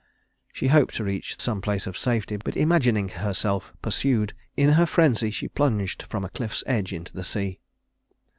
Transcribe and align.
She 0.51 0.69
hoped 0.69 0.95
to 0.95 1.03
reach 1.03 1.39
some 1.39 1.61
place 1.61 1.85
of 1.85 1.95
safety; 1.95 2.35
but 2.37 2.57
imagining 2.57 3.07
herself 3.09 3.71
pursued, 3.83 4.33
in 4.57 4.69
her 4.69 4.87
frenzy 4.87 5.29
she 5.29 5.47
plunged 5.47 6.01
from 6.09 6.25
a 6.25 6.29
cliff's 6.29 6.63
edge 6.65 6.91
into 6.91 7.13
the 7.13 7.23
sea. 7.23 7.59